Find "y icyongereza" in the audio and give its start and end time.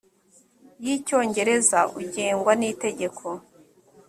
0.83-1.79